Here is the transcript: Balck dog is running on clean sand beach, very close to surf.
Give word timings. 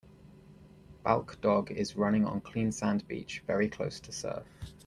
Balck 1.05 1.39
dog 1.41 1.69
is 1.69 1.95
running 1.95 2.25
on 2.25 2.41
clean 2.41 2.71
sand 2.71 3.07
beach, 3.07 3.43
very 3.45 3.69
close 3.69 3.99
to 3.99 4.11
surf. 4.11 4.47